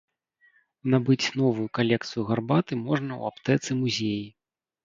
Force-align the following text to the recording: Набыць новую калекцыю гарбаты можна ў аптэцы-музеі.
Набыць 0.93 1.31
новую 1.41 1.67
калекцыю 1.79 2.21
гарбаты 2.31 2.81
можна 2.87 3.11
ў 3.21 3.23
аптэцы-музеі. 3.33 4.27